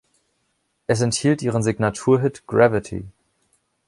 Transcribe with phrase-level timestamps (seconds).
[0.87, 3.05] Es enthielt ihren Signatur-Hit „Gravity“.